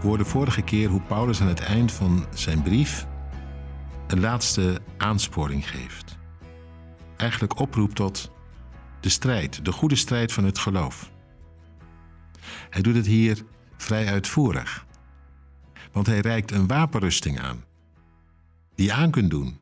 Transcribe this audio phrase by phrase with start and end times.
[0.00, 3.06] We hoorden vorige keer hoe Paulus aan het eind van zijn brief
[4.06, 6.18] een laatste aansporing geeft.
[7.16, 8.30] Eigenlijk oproept tot
[9.00, 11.10] de strijd, de goede strijd van het geloof.
[12.70, 13.44] Hij doet het hier
[13.76, 14.86] vrij uitvoerig,
[15.92, 17.64] want hij reikt een wapenrusting aan,
[18.74, 19.60] die je aan kunt doen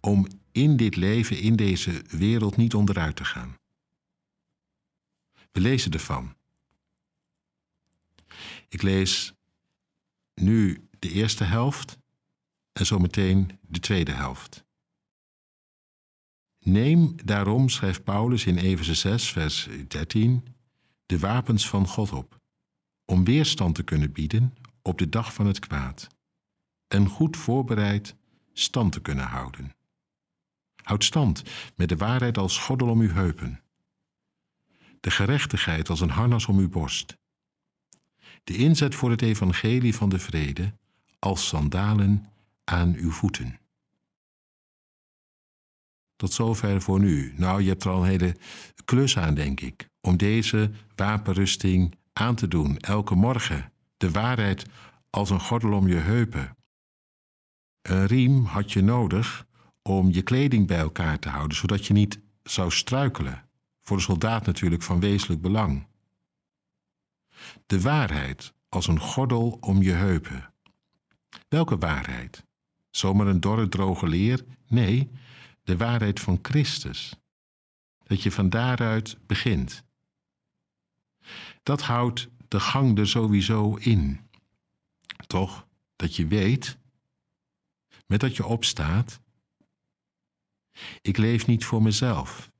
[0.00, 3.54] om in dit leven, in deze wereld niet onderuit te gaan.
[5.52, 6.34] We lezen ervan.
[8.74, 9.34] Ik lees
[10.34, 11.98] nu de eerste helft
[12.72, 14.64] en zometeen de tweede helft.
[16.58, 20.46] Neem daarom, schrijft Paulus in Efeze 6, vers 13,
[21.06, 22.40] de wapens van God op,
[23.04, 26.08] om weerstand te kunnen bieden op de dag van het kwaad
[26.88, 28.16] en goed voorbereid
[28.52, 29.74] stand te kunnen houden.
[30.82, 31.42] Houd stand
[31.76, 33.62] met de waarheid als gordel om uw heupen,
[35.00, 37.22] de gerechtigheid als een harnas om uw borst,
[38.44, 40.74] de inzet voor het evangelie van de vrede
[41.18, 42.26] als sandalen
[42.64, 43.58] aan uw voeten.
[46.16, 47.34] Tot zover voor nu.
[47.36, 48.36] Nou, je hebt er al een hele
[48.84, 53.72] klus aan, denk ik, om deze wapenrusting aan te doen, elke morgen.
[53.96, 54.66] De waarheid
[55.10, 56.56] als een gordel om je heupen.
[57.82, 59.46] Een riem had je nodig
[59.82, 63.48] om je kleding bij elkaar te houden, zodat je niet zou struikelen.
[63.80, 65.86] Voor de soldaat natuurlijk van wezenlijk belang.
[67.66, 70.52] De waarheid als een gordel om je heupen.
[71.48, 72.44] Welke waarheid?
[72.90, 74.44] Zomaar een dorre, droge leer?
[74.66, 75.10] Nee,
[75.62, 77.14] de waarheid van Christus.
[78.02, 79.84] Dat je van daaruit begint.
[81.62, 84.20] Dat houdt de gang er sowieso in.
[85.26, 85.66] Toch
[85.96, 86.78] dat je weet,
[88.06, 89.20] met dat je opstaat,
[91.00, 92.50] ik leef niet voor mezelf,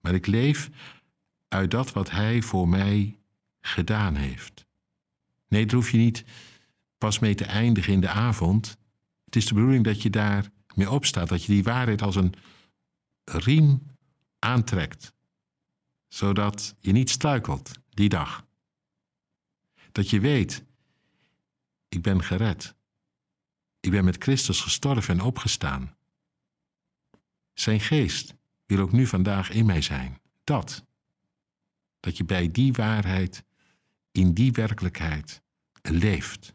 [0.00, 0.70] maar ik leef
[1.48, 3.18] uit dat wat Hij voor mij
[3.68, 4.66] gedaan heeft.
[5.48, 6.24] Nee, daar hoef je niet
[6.98, 8.76] pas mee te eindigen in de avond.
[9.24, 12.34] Het is de bedoeling dat je daar mee opstaat, dat je die waarheid als een
[13.24, 13.96] riem
[14.38, 15.12] aantrekt,
[16.08, 18.46] zodat je niet struikelt die dag.
[19.92, 20.64] Dat je weet,
[21.88, 22.76] ik ben gered.
[23.80, 25.96] Ik ben met Christus gestorven en opgestaan.
[27.52, 28.34] Zijn geest
[28.66, 30.20] wil ook nu vandaag in mij zijn.
[30.44, 30.84] Dat.
[32.00, 33.44] Dat je bij die waarheid,
[34.18, 35.42] in die werkelijkheid,
[35.82, 36.54] leeft.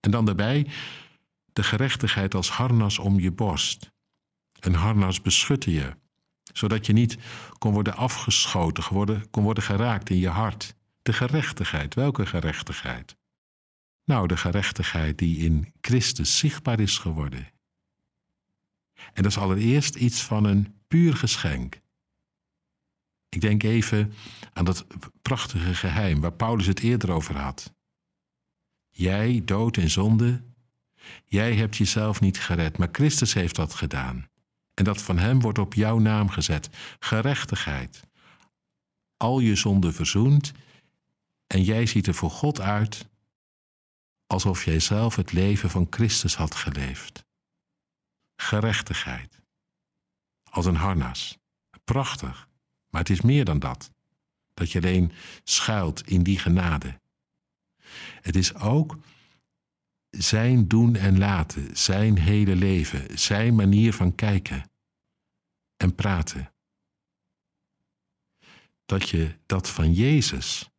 [0.00, 0.66] En dan daarbij
[1.52, 3.90] de gerechtigheid als harnas om je borst.
[4.60, 5.96] Een harnas beschutte je,
[6.52, 7.18] zodat je niet
[7.58, 10.74] kon worden afgeschoten, kon worden geraakt in je hart.
[11.02, 13.16] De gerechtigheid, welke gerechtigheid?
[14.04, 17.52] Nou, de gerechtigheid die in Christus zichtbaar is geworden.
[19.12, 21.80] En dat is allereerst iets van een puur geschenk.
[23.34, 24.12] Ik denk even
[24.52, 24.86] aan dat
[25.22, 27.74] prachtige geheim waar Paulus het eerder over had.
[28.88, 30.42] Jij, dood en zonde,
[31.24, 34.28] jij hebt jezelf niet gered, maar Christus heeft dat gedaan.
[34.74, 36.68] En dat van Hem wordt op jouw naam gezet.
[36.98, 38.02] Gerechtigheid.
[39.16, 40.52] Al je zonden verzoend
[41.46, 43.10] en jij ziet er voor God uit
[44.26, 47.24] alsof jij zelf het leven van Christus had geleefd.
[48.36, 49.40] Gerechtigheid.
[50.50, 51.38] Als een harnas.
[51.84, 52.48] Prachtig,
[52.92, 53.90] maar het is meer dan dat.
[54.54, 55.12] Dat je alleen
[55.44, 57.00] schuilt in die genade.
[58.20, 58.98] Het is ook
[60.10, 64.70] zijn doen en laten, zijn hele leven, zijn manier van kijken
[65.76, 66.52] en praten.
[68.84, 70.70] Dat je dat van Jezus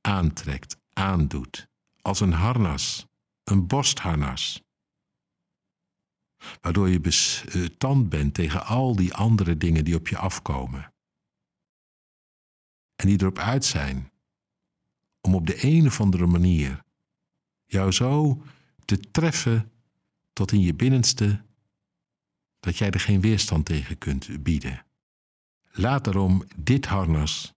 [0.00, 1.68] aantrekt, aandoet,
[2.02, 3.06] als een harnas,
[3.44, 4.62] een borstharnas.
[6.60, 10.92] Waardoor je bestand bent tegen al die andere dingen die op je afkomen.
[12.96, 14.10] En die erop uit zijn
[15.20, 16.84] om op de een of andere manier
[17.66, 18.42] jou zo
[18.84, 19.72] te treffen
[20.32, 21.44] tot in je binnenste
[22.60, 24.86] dat jij er geen weerstand tegen kunt bieden.
[25.72, 27.54] Laat daarom dit harnas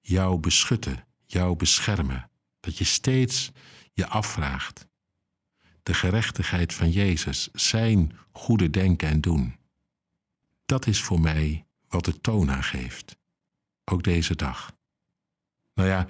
[0.00, 3.50] jou beschutten, jou beschermen, dat je steeds
[3.92, 4.85] je afvraagt.
[5.86, 9.56] De gerechtigheid van Jezus, zijn goede denken en doen.
[10.64, 13.16] Dat is voor mij wat het toon aangeeft,
[13.84, 14.76] ook deze dag.
[15.74, 16.06] Nou ja,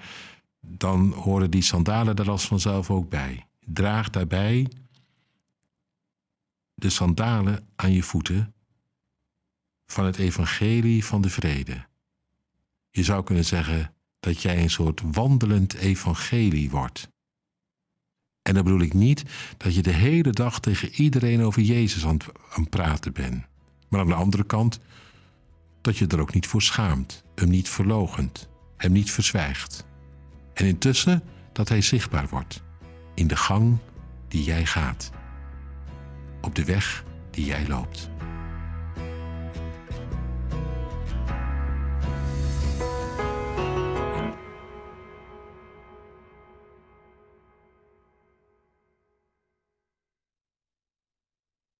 [0.59, 3.47] dan horen die sandalen er als vanzelf ook bij.
[3.59, 4.67] Draag daarbij
[6.73, 8.53] de sandalen aan je voeten
[9.85, 11.87] van het evangelie van de vrede.
[12.89, 17.09] Je zou kunnen zeggen dat jij een soort wandelend evangelie wordt.
[18.47, 19.23] En dan bedoel ik niet
[19.57, 22.17] dat je de hele dag tegen iedereen over Jezus aan
[22.49, 23.45] het praten bent.
[23.87, 24.79] Maar aan de andere kant
[25.81, 29.85] dat je er ook niet voor schaamt, hem niet verlogent, hem niet verzwijgt.
[30.53, 31.23] En intussen
[31.53, 32.61] dat Hij zichtbaar wordt
[33.13, 33.77] in de gang
[34.27, 35.11] die jij gaat,
[36.41, 38.09] op de weg die jij loopt.